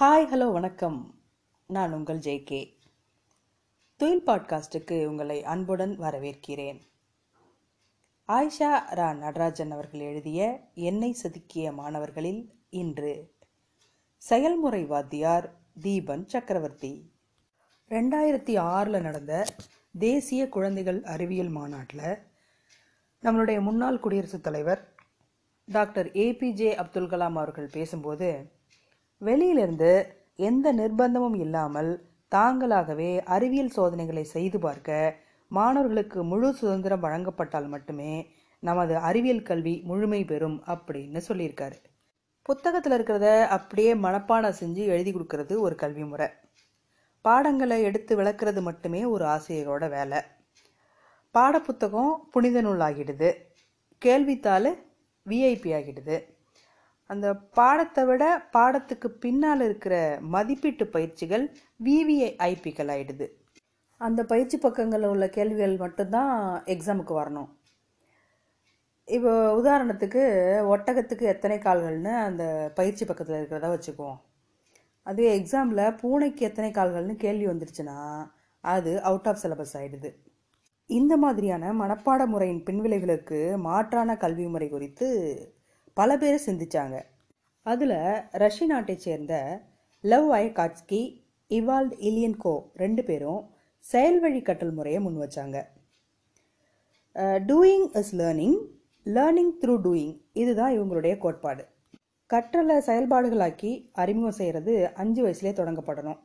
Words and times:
Hi 0.00 0.28
hello 0.32 0.52
வணக்கம். 0.52 1.14
நான் 1.66 1.92
உங்கள் 1.92 2.18
ஜெய்கே 2.18 2.76
துயில் 3.96 4.22
பாட்காஸ்டுக்கு 4.26 5.06
உங்களை 5.06 5.44
அன்புடன் 5.44 6.00
வரவேற்கிறேன். 6.00 6.80
ஆயிஷா 8.28 8.74
ரா 8.90 9.16
நடராஜன் 9.16 9.70
அவர்கள் 9.70 10.00
எழுதிய 10.00 10.60
என்னை 10.74 11.16
செதுக்கிய 11.22 11.72
மாணவர்களில் 11.72 12.54
இன்று 12.70 13.34
செயல்முறை 14.16 14.84
வாத்தியார் 14.84 15.60
தீபன் 15.82 16.26
சக்கரவர்த்தி. 16.26 17.12
ரெண்டாயிரத்தி 17.88 18.58
ஆறில் 18.58 19.00
நடந்த 19.00 19.44
தேசிய 19.98 20.48
குழந்தைகள் 20.48 21.04
அறிவியல் 21.04 21.48
மாநாட்டில் 21.48 22.18
நம்மளுடைய 23.22 23.60
முன்னாள் 23.60 24.00
குடியரசுத் 24.00 24.42
தலைவர் 24.42 24.94
டாக்டர் 25.64 26.12
ஏபிஜே 26.12 26.74
அப்துல் 26.74 27.08
கலாம் 27.08 27.36
அவர்கள் 27.36 27.70
பேசும்போது 27.72 28.58
வெளியிலிருந்து 29.22 29.90
எந்த 30.36 30.72
நிர்பந்தமும் 30.74 31.36
இல்லாமல் 31.36 31.90
தாங்களாகவே 32.34 33.20
அறிவியல் 33.24 33.68
சோதனைகளை 33.68 34.24
செய்து 34.24 34.58
பார்க்க 34.58 35.16
மாணவர்களுக்கு 35.48 36.24
முழு 36.24 36.54
சுதந்திரம் 36.54 37.04
வழங்கப்பட்டால் 37.04 37.68
மட்டுமே 37.68 38.12
நமது 38.62 38.96
அறிவியல் 38.96 39.42
கல்வி 39.42 39.80
முழுமை 39.84 40.24
பெறும் 40.24 40.62
அப்படின்னு 40.66 41.20
சொல்லியிருக்காரு. 41.28 41.78
புத்தகத்தில் 42.42 42.92
இருக்கிறத 42.92 43.46
அப்படியே 43.46 43.94
மனப்பாடம் 43.94 44.58
செஞ்சு 44.60 44.82
எழுதி 44.86 45.12
கொடுக்கறது 45.12 45.58
ஒரு 45.58 45.74
கல்வி 45.74 46.04
முறை. 46.04 46.28
பாடங்களை 47.24 47.82
எடுத்து 47.82 48.16
விளக்குறது 48.16 48.62
மட்டுமே 48.62 49.04
ஒரு 49.04 49.24
ஆசிரியரோட 49.24 49.88
வேலை. 49.90 50.20
பாடப்புத்தகம் 51.34 52.12
புனித 52.30 52.60
நூல் 52.60 52.78
ஆகிடுது. 52.78 53.30
கேள்வித்தாள் 54.02 54.70
விஐபி 55.26 55.70
ஆகிடுது. 55.78 56.18
அந்த 57.10 57.26
பாடத்தை 57.58 58.02
விட 58.04 58.24
பாடத்துக்கு 58.52 59.08
பின்னால் 59.24 59.64
இருக்கிற 59.68 59.94
மதிப்பீட்டு 60.34 60.84
பயிற்சிகள் 60.86 61.44
விவிஐபிக்கள் 61.84 62.92
ஆகிடுது 62.94 63.26
அந்த 64.00 64.20
பயிற்சி 64.24 64.56
பக்கங்களில் 64.56 65.10
உள்ள 65.12 65.24
கேள்விகள் 65.28 65.74
மட்டும்தான் 65.76 66.34
எக்ஸாமுக்கு 66.74 67.14
வரணும். 67.20 67.48
இப்போ 69.08 69.32
உதாரணத்துக்கு 69.60 70.22
ஒட்டகத்துக்கு 70.74 71.24
எத்தனை 71.34 71.56
கால்கள்னு 71.58 72.12
அந்த 72.26 72.44
பயிற்சி 72.74 73.04
பக்கத்தில் 73.04 73.38
இருக்கிறதா 73.38 73.70
வச்சுக்குவோம். 73.74 74.18
அதே 75.06 75.26
எக்ஸாமில் 75.38 75.84
பூனைக்கு 76.00 76.42
எத்தனை 76.48 76.70
கால்கள்னு 76.78 77.14
கேள்வி 77.16 77.46
வந்துருச்சுன்னா 77.48 77.98
அது 78.64 78.90
அவுட் 79.10 79.28
ஆஃப் 79.28 79.42
சிலபஸ் 79.42 79.74
ஆகிடுது 79.78 80.10
இந்த 80.90 81.14
மாதிரியான 81.16 81.72
மனப்பாட 81.72 82.22
முறையின் 82.26 82.62
பின்விளைவுகளுக்கு 82.66 83.40
மாற்றான 83.68 84.16
கல்வி 84.16 84.46
முறை 84.46 84.68
குறித்து 84.68 85.08
பல 85.98 86.16
பேர் 86.22 86.44
சிந்திச்சாங்க. 86.46 86.96
அதில் 87.66 87.96
ரஷ்ய 88.42 88.66
நாட்டை 88.66 88.96
சேர்ந்த 89.06 89.34
லவ் 90.00 90.28
ஐ 90.42 90.44
காட்ஸ்கி 90.58 91.00
இவால்ட் 91.50 91.94
இலியன்கோ 92.08 92.54
ரெண்டு 92.82 93.02
பேரும் 93.04 93.42
செயல்வழி 93.78 94.40
கற்றல் 94.42 94.76
முறையை 94.78 95.00
முன் 95.00 95.18
வச்சாங்க. 95.22 95.58
Doing 97.50 97.86
is 98.00 98.12
learning 98.20 98.58
learning 99.06 99.52
through 99.60 99.74
doing 99.86 100.16
இதுதான் 100.32 100.74
இவங்களுடைய 100.76 101.14
கோட்பாடு. 101.18 101.62
கற்றலை 102.30 102.76
செயல்பாடுகளாக்கி 102.88 103.72
அறிமுகம் 103.92 104.38
செய்கிறது 104.40 104.74
அஞ்சு 105.02 105.20
வயசுலேயே 105.26 105.54
தொடங்கப்படணும். 105.60 106.20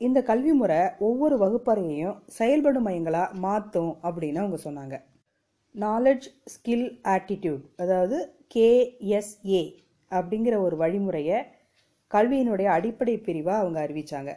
இந்த 0.00 0.18
கல்வி 0.30 0.52
முறை 0.60 0.80
ஒவ்வொரு 0.98 1.36
வகுப்பறையையும் 1.42 2.16
செயல்படும் 2.38 2.86
மையங்களாக 2.86 3.38
மாற்றும் 3.46 3.92
அப்படின்னு 4.06 4.42
அவங்க 4.42 4.58
சொன்னாங்க. 4.64 4.96
நாலெட்ஜ் 5.74 6.26
ஸ்கில் 6.54 6.88
ஆட்டிடியூட் 7.14 7.62
அதாவது 7.82 8.16
கேஎஸ்ஏ 8.54 9.62
அப்படிங்கிற 10.10 10.56
ஒரு 10.58 10.76
வழிமுறையை 10.76 11.42
கல்வியினுடைய 12.10 12.64
அடிப்படை 12.64 13.18
பிரிவாக 13.18 13.58
அவங்க 13.58 13.78
அறிவித்தாங்க 13.86 14.36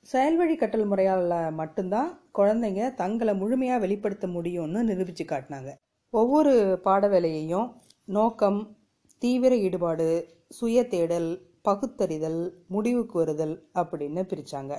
செயல்வழி 0.00 0.56
கற்றல் 0.56 0.88
முறையால் 0.90 1.52
மட்டும்தான் 1.52 2.10
குழந்தைங்க 2.38 2.94
தங்களை 2.94 3.34
முழுமையாக 3.34 3.80
வெளிப்படுத்த 3.80 4.26
முடியும்னு 4.26 4.82
நிரூபித்து 4.82 5.24
காட்டினாங்க. 5.24 5.74
ஒவ்வொரு 6.10 6.78
பாட 6.82 7.08
வேலையையும் 7.08 7.74
நோக்கம் 8.04 8.76
தீவிர 9.18 9.56
ஈடுபாடு 9.56 10.08
சுய 10.48 10.84
தேடல் 10.86 11.30
பகுத்தறிதல் 11.62 12.64
முடிவுக்கு 12.68 13.18
வருதல் 13.18 13.68
அப்படின்னு 13.74 14.22
பிரித்தாங்க 14.32 14.74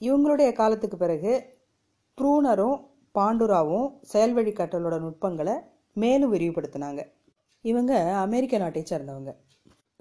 இவங்களுடைய 0.00 0.52
காலத்துக்கு 0.52 0.96
பிறகு 0.96 1.32
ப்ரூனரும் 2.18 2.76
பாண்டுராவும் 3.14 3.88
செயல்வழி 4.02 4.52
கற்றலோட 4.52 4.98
நுட்பங்களை 5.00 5.54
மேலும் 5.92 6.32
விரிவுபடுத்தினாங்க. 6.34 7.00
இவங்க 7.70 7.92
அமெரிக்க 8.16 8.58
நாட்டை 8.58 8.82
சேர்ந்தவங்க. 8.90 9.32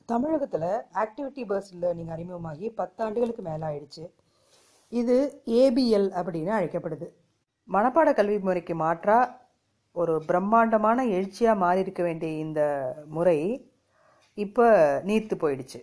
தமிழகத்தில் 0.06 0.70
ஆக்டிவிட்டி 1.04 1.42
பேஸ்ட் 1.50 1.76
லேர்னிங் 1.82 2.14
அறிமுகமாகி 2.16 2.68
பத்தாண்டுகளுக்கு 2.78 3.44
மேலே 3.50 3.66
ஆயிடுச்சு. 3.70 4.04
இது 4.90 5.44
ஏபிஎல் 5.46 6.08
அப்படின்னு 6.20 6.52
அழைக்கப்படுது. 6.60 7.08
மனப்பாட 7.70 8.14
கல்வி 8.14 8.40
முறைக்கு 8.40 8.76
மாற்றாக 8.76 9.40
ஒரு 9.92 10.14
பிரம்மாண்டமான 10.26 11.06
எழுச்சியாக 11.06 11.62
மாறி 11.64 11.80
இருக்க 11.80 12.04
வேண்டிய 12.04 12.32
இந்த 12.46 12.62
முறை 13.08 13.38
இப்போ 14.34 14.66
நீர்த்து 15.06 15.36
போயிடுச்சு. 15.44 15.80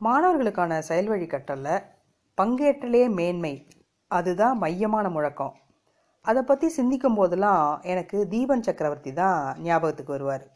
மாணவர்களுக்கான 0.00 0.78
செயல்வழி 0.78 1.26
கற்றலில் 1.26 1.86
பங்கேற்றலே 2.38 3.02
மேன்மை. 3.14 3.54
அதுதான் 4.10 4.58
மையமான 4.58 5.08
முழக்கம். 5.08 5.54
அதை 6.20 6.42
பற்றி 6.42 6.68
சிந்திக்கும் 6.68 7.14
போதெல்லாம் 7.14 7.82
எனக்கு 7.82 8.26
தீபன் 8.30 8.66
சக்கரவர்த்தி 8.68 9.12
தான் 9.12 9.60
ஞாபகத்துக்கு 9.62 10.12
வருவார். 10.12 10.46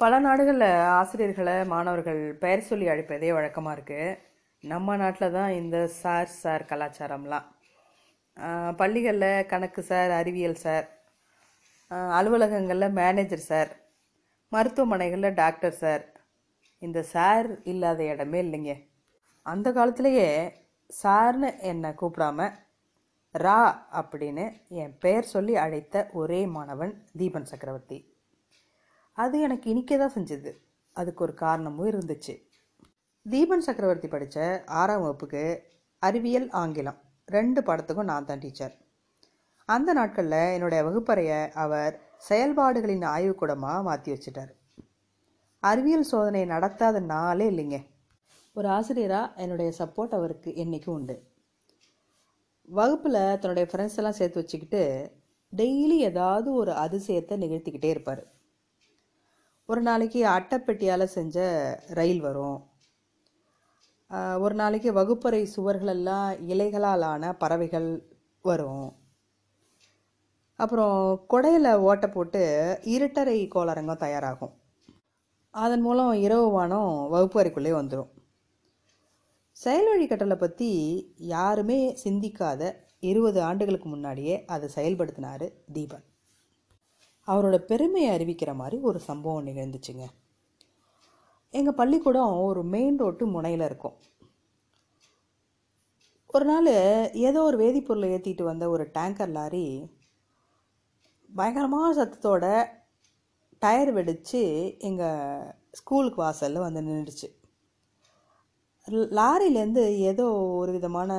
பல 0.00 0.18
நாடுகளில் 0.24 0.68
ஆசிரியர்களை 0.98 1.54
மாணவர்கள் 1.70 2.20
பெயர் 2.42 2.60
சொல்லி 2.66 2.86
அழைப்பதே 2.90 3.30
வழக்கமாக 3.36 3.72
இருக்குது 3.76 4.18
நம்ம 4.64 4.96
நாட்டில் 5.00 5.34
தான் 5.36 5.52
இந்த 5.60 5.76
சார் 6.02 6.30
சார் 6.42 6.64
கலாச்சாரம்லாம். 6.70 7.46
பள்ளிகளில் 8.80 9.46
கணக்கு 9.52 9.82
சார் 9.88 10.12
அறிவியல் 10.18 10.60
சார் 10.64 10.86
அலுவலகங்களில் 12.18 12.96
மேனேஜர் 13.00 13.44
சார் 13.48 13.70
மருத்துவமனைகளில் 14.52 15.38
டாக்டர் 15.40 15.76
சார். 15.82 16.04
இந்த 16.82 17.02
சார் 17.14 17.48
இல்லாத 17.72 18.00
இடமே 18.12 18.40
இல்லைங்க. 18.44 18.74
அந்த 19.46 19.72
காலத்திலேயே 19.78 20.28
சார்னு 20.90 21.50
என்னை 21.70 21.90
கூப்பிடாம 22.02 22.48
ரா 23.34 23.60
அப்படின்னு 24.02 24.46
என் 24.82 24.94
பெயர் 25.06 25.32
சொல்லி 25.34 25.56
அழைத்த 25.64 26.06
ஒரே 26.20 26.40
மாணவன் 26.56 26.94
தீபன் 27.20 27.50
சக்கரவர்த்தி. 27.50 27.98
அது 29.18 29.36
எனக்கு 29.46 29.66
இனிக்க 29.72 29.96
தான் 29.96 30.14
செஞ்சது. 30.16 30.50
அதுக்கு 30.96 31.22
ஒரு 31.26 31.34
காரணமும் 31.44 31.90
இருந்துச்சு. 31.92 32.34
தீபன் 33.26 33.64
சக்கரவர்த்தி 33.66 34.08
படித்த 34.08 34.38
ஆறாம் 34.80 35.02
வகுப்புக்கு 35.04 35.42
அறிவியல் 36.02 36.48
ஆங்கிலம். 36.60 36.98
ரெண்டு 37.28 37.60
பாடத்துக்கும் 37.66 38.10
நான் 38.10 38.28
தான் 38.28 38.42
டீச்சர். 38.44 38.74
அந்த 39.68 39.90
நாட்களில் 39.98 40.52
என்னுடைய 40.56 40.80
வகுப்பறையை 40.88 41.40
அவர் 41.64 41.94
செயல்பாடுகளின் 42.28 43.04
ஆய்வுக்கூடமாக 43.14 43.82
மாற்றி 43.88 44.10
வச்சிட்டார். 44.12 44.52
அறிவியல் 45.62 46.08
சோதனை 46.12 46.42
நடத்தாத 46.54 47.00
நாளே 47.12 47.46
இல்லைங்க. 47.52 47.78
ஒரு 48.56 48.68
ஆசிரியராக 48.76 49.42
என்னுடைய 49.44 49.70
சப்போர்ட் 49.80 50.16
அவருக்கு 50.18 50.50
என்றைக்கும் 50.62 50.96
உண்டு. 50.98 51.16
வகுப்பில் 52.68 53.20
தன்னுடைய 53.40 53.66
ஃப்ரெண்ட்ஸ் 53.70 53.98
எல்லாம் 54.00 54.18
சேர்த்து 54.20 54.40
வச்சுக்கிட்டு 54.40 54.82
டெய்லி 55.52 55.96
ஏதாவது 56.10 56.48
ஒரு 56.60 56.72
அதிசயத்தை 56.84 57.36
நிகழ்த்திக்கிட்டே 57.44 57.90
இருப்பார். 57.94 58.22
ஒரு 59.72 59.80
நாளைக்கு 59.86 60.20
அட்டைப்பெட்டியால் 60.26 61.04
செஞ்ச 61.14 61.38
ரயில் 61.96 62.20
வரும். 62.26 62.58
ஒரு 64.44 64.54
நாளைக்கு 64.60 64.90
வகுப்பறை 64.98 65.40
சுவர்களெல்லாம் 65.54 66.28
இலைகளால் 66.52 67.04
ஆன 67.08 67.32
பறவைகள் 67.42 67.88
வரும். 68.48 68.86
அப்புறம் 70.58 70.96
கொடையில் 71.34 71.70
ஓட்டை 71.88 72.08
போட்டு 72.14 72.42
இருட்டறை 72.94 73.36
கோளரங்கம் 73.54 74.02
தயாராகும். 74.04 74.54
அதன் 75.54 75.84
மூலம் 75.86 76.12
இரவு 76.26 76.48
வானம் 76.56 76.94
வகுப்பறைக்குள்ளே 77.14 77.74
வந்துடும் 77.80 78.10
செயல் 79.56 79.88
வழிகட்டலை 79.90 80.38
பற்றி 80.38 80.70
யாருமே 81.36 81.80
சிந்திக்காத 82.04 82.62
இருபது 83.10 83.40
ஆண்டுகளுக்கு 83.42 83.88
முன்னாடியே 83.88 84.36
அதை 84.54 84.68
செயல்படுத்தினார் 84.78 85.46
தீபன். 85.72 86.06
அவரோட 87.30 87.56
பெருமையை 87.70 88.10
அறிவிக்கிற 88.16 88.52
மாதிரி 88.54 88.76
ஒரு 88.88 88.98
சம்பவம் 89.08 89.46
நிகழ்ந்துச்சுங்க. 89.46 90.04
எங்கள் 91.54 91.78
பள்ளிக்கூடம் 91.80 92.34
ஒரு 92.48 92.62
மெயின் 92.74 92.98
ரோட்டு 93.02 93.26
முனையில் 93.26 93.64
இருக்கும். 93.68 93.96
ஒரு 96.34 96.44
நாள் 96.44 96.70
ஏதோ 97.28 97.42
ஒரு 97.42 97.56
வேதிப்பொருளை 97.64 98.08
ஏற்றிட்டு 98.16 98.42
வந்த 98.42 98.64
ஒரு 98.68 98.84
டேங்கர் 98.94 99.32
லாரி 99.36 99.66
பயங்கரமான 101.30 101.88
சத்தத்தோட 101.98 102.44
டயர் 103.62 103.92
வெடித்து 103.92 104.42
எங்கள் 104.78 105.54
ஸ்கூலுக்கு 105.70 106.20
வாசலில் 106.22 106.64
வந்து 106.66 106.80
நின்றுச்சு 106.88 107.28
லாரிலேருந்து 109.18 109.82
ஏதோ 110.10 110.26
ஒரு 110.60 110.70
விதமான 110.72 111.10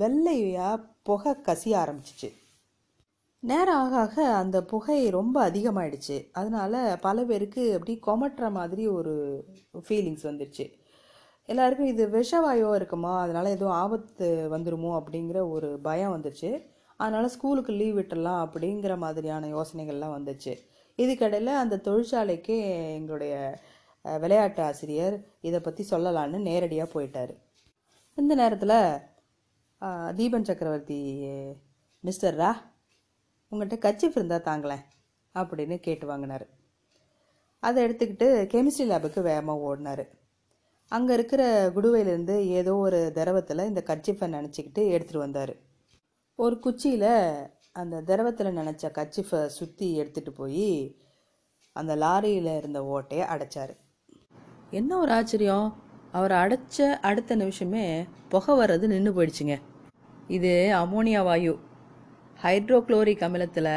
வெள்ளையாக 0.00 0.82
புகை 1.02 1.32
கசிய 1.46 1.74
ஆரம்பிச்சிச்சு. 1.82 2.28
நேரம் 3.42 3.80
ஆக 3.80 3.94
ஆக 4.00 4.14
அந்த 4.36 4.58
புகை 4.70 4.98
ரொம்ப 5.10 5.36
அதிகமாயிடுச்சு. 5.50 6.16
அதனால 6.32 6.74
பல 7.00 7.24
பேருக்கு 7.24 7.64
அப்படி 7.74 7.94
கொமட்டுற 8.06 8.46
மாதிரி 8.50 8.84
ஒரு 8.88 9.14
ஃபீலிங்ஸ் 9.88 10.24
வந்துடுச்சு 10.28 10.64
எல்லாருக்கும் 11.48 11.86
இது 11.86 12.04
விஷவாயோ 12.16 12.70
இருக்குமா? 12.74 13.12
அதனால 13.22 13.50
எதுவும் 13.50 13.76
ஆபத்து 13.82 14.26
வந்துருமோ? 14.54 14.90
அப்படிங்கிற 15.00 15.38
ஒரு 15.50 15.68
பயம் 15.82 16.14
வந்துச்சு 16.16 16.50
அதனால 17.00 17.24
ஸ்கூலுக்கு 17.28 17.72
லீவ் 17.72 17.98
விட்டுடலாம் 17.98 18.42
அப்படிங்கிற 18.46 18.92
மாதிரியான 18.98 19.48
யோசனைகள்லாம் 19.56 20.16
வந்துச்சு. 20.18 20.54
இதுக்கடையில் 20.98 21.52
அந்த 21.62 21.80
தொழிற்சாலைக்கு 21.86 22.56
எங்களுடைய 22.98 23.34
விளையாட்டு 24.04 24.62
ஆசிரியர் 24.62 25.16
இதை 25.40 25.60
பற்றி 25.60 25.84
சொல்லலான்னு 25.90 26.38
நேரடியாக 26.48 26.88
போயிட்டார். 26.94 27.34
இந்த 28.18 28.32
நேரத்தில் 28.34 28.78
தீபன் 30.18 30.48
சக்கரவர்த்தி 30.50 31.00
மிஸ்டர் 32.04 32.36
ரா 32.38 32.50
உங்கள்கிட்ட 33.52 33.76
கச்சிஃப் 33.86 34.16
இருந்தால் 34.18 34.42
தாங்களேன் 34.42 34.84
அப்படின்னு 35.34 35.76
கேட்டு 35.76 36.06
வாங்கினார். 36.06 36.46
அதை 37.60 37.84
எடுத்துக்கிட்டு 37.86 38.26
கெமிஸ்ட்ரி 38.52 38.86
லேபுக்கு 38.90 39.20
வேகமாக 39.22 39.60
ஓடினார். 39.60 40.04
அங்கே 40.88 41.12
இருக்கிற 41.12 41.70
குடுவையிலேருந்து 41.70 42.38
ஏதோ 42.48 42.76
ஒரு 42.76 43.12
திரவத்தில் 43.14 43.68
இந்த 43.68 43.82
கச்சிஃபை 43.86 44.26
நினச்சிக்கிட்டு 44.36 44.82
எடுத்துகிட்டு 44.94 45.18
வந்தார். 45.18 45.54
ஒரு 46.34 46.58
குச்சியில் 46.58 47.10
அந்த 47.72 48.00
திரவத்தில் 48.00 48.56
நினச்ச 48.56 48.84
கச்சிஃபை 48.98 49.46
சுற்றி 49.46 50.00
எடுத்துகிட்டு 50.00 50.30
போய் 50.30 51.00
அந்த 51.72 51.96
லாரியில் 51.96 52.56
இருந்த 52.56 52.80
ஓட்டையை 52.82 53.24
அடைச்சார். 53.34 53.76
என்ன 54.70 54.98
ஒரு 54.98 55.12
ஆச்சரியம்? 55.12 55.82
அவர் 56.12 56.30
அடைச்ச 56.30 56.90
அடுத்த 57.00 57.36
நிமிஷமே 57.36 58.04
புகை 58.28 58.58
வர்றது 58.58 58.86
நின்று 58.86 59.12
போயிடுச்சுங்க. 59.12 59.56
இது 60.26 60.70
அமோனியா 60.74 61.22
வாயு. 61.22 61.58
ஹைட்ரோக்ளோரிக் 62.46 63.22
அமிலத்தில் 63.26 63.72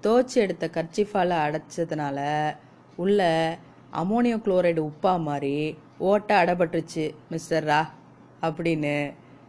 தோச்சி 0.00 0.36
எடுத்த 0.40 0.64
கர்ச்சிஃபால் 0.74 1.32
அடைச்சதுனால 1.40 2.18
உள்ள 2.96 3.20
அமோனியம் 4.02 4.44
குளோரைடு 4.44 4.80
உப்பா 4.90 5.12
மாதிரி 5.20 5.56
ஓட்டை 5.98 6.36
அடப்பட்டுருச்சு 6.36 7.04
மிஸ்டர் 7.30 7.64
ரா 7.64 7.80
அப்படின்னு 8.40 8.94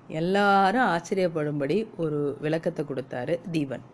எல்லாரும் 0.08 0.86
ஆச்சரியப்படும்படி 0.86 1.78
ஒரு 1.98 2.20
விளக்கத்தை 2.42 2.86
கொடுத்தாரு 2.86 3.36
தீபன். 3.52 3.86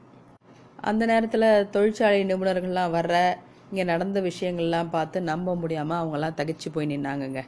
அந்த 0.82 1.06
நேரத்தில் 1.06 1.70
தொழிற்சாலை 1.70 2.24
நிபுணர்கள்லாம் 2.26 2.96
வர்ற 2.98 3.16
இங்கே 3.70 3.84
நடந்த 3.84 4.22
விஷயங்கள்லாம் 4.22 4.90
பார்த்து 4.90 5.22
நம்ப 5.22 5.56
முடியாமல் 5.56 6.00
அவங்கெல்லாம் 6.00 6.40
தகைச்சு 6.40 6.72
போய் 6.74 6.92
நின்னாங்கங்க. 6.94 7.44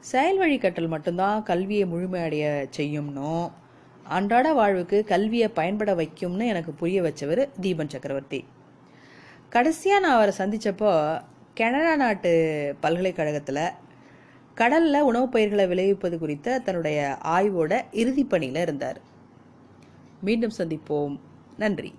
செயல் 0.00 0.40
வழிகட்டல் 0.42 0.92
மட்டும்தான் 0.96 1.38
கல்வியை 1.42 1.86
முழுமையடைய 1.92 2.46
செய்யும்னும் 2.76 3.46
அன்றாட 4.08 4.52
வாழ்வுக்கு 4.52 5.04
கல்வியை 5.04 5.48
பயன்பட 5.48 5.94
வைக்கும்னு 5.94 6.46
எனக்கு 6.46 6.72
புரிய 6.72 7.02
வச்சவர் 7.02 7.48
தீபன் 7.60 7.88
சக்கரவர்த்தி. 7.88 8.44
கடைசியாக 9.48 10.06
நான் 10.06 10.14
அவரை 10.14 10.34
சந்தித்தப்போ 10.38 11.22
கனடா 11.54 11.96
நாட்டு 11.96 12.74
பல்கலைக்கழகத்தில் 12.80 13.68
கடலில் 14.54 15.00
உணவுப் 15.00 15.32
பயிர்களை 15.32 15.66
விளைவிப்பது 15.66 16.18
குறித்த 16.18 16.58
தன்னுடைய 16.58 17.16
ஆய்வோட 17.24 17.82
இறுதிப்பணியில் 17.92 18.60
இருந்தார். 18.60 19.00
மீண்டும் 20.20 20.52
சந்திப்போம். 20.58 21.20
நன்றி. 21.56 21.94